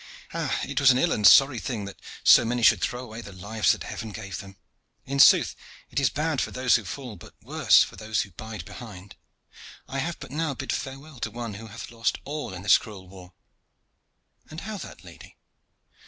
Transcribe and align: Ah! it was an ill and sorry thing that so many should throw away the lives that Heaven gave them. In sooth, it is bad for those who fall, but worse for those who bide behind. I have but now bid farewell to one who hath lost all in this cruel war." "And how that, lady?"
Ah! 0.33 0.59
it 0.67 0.79
was 0.79 0.89
an 0.89 0.97
ill 0.97 1.11
and 1.11 1.27
sorry 1.27 1.59
thing 1.59 1.85
that 1.85 2.01
so 2.23 2.43
many 2.43 2.63
should 2.63 2.81
throw 2.81 3.03
away 3.03 3.21
the 3.21 3.31
lives 3.31 3.71
that 3.71 3.83
Heaven 3.83 4.09
gave 4.11 4.39
them. 4.39 4.57
In 5.05 5.19
sooth, 5.19 5.55
it 5.91 5.99
is 5.99 6.09
bad 6.09 6.41
for 6.41 6.49
those 6.49 6.75
who 6.75 6.85
fall, 6.85 7.15
but 7.17 7.35
worse 7.39 7.83
for 7.83 7.97
those 7.97 8.21
who 8.21 8.31
bide 8.31 8.65
behind. 8.65 9.15
I 9.87 9.99
have 9.99 10.19
but 10.19 10.31
now 10.31 10.55
bid 10.55 10.73
farewell 10.73 11.19
to 11.19 11.29
one 11.29 11.53
who 11.53 11.67
hath 11.67 11.91
lost 11.91 12.17
all 12.25 12.51
in 12.51 12.63
this 12.63 12.79
cruel 12.79 13.07
war." 13.09 13.33
"And 14.49 14.61
how 14.61 14.77
that, 14.77 15.03
lady?" 15.03 15.37